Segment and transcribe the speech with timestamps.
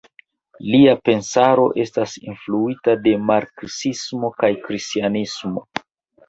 [0.75, 5.65] Lia pensaro estas influita de marksismo kaj kristanismo.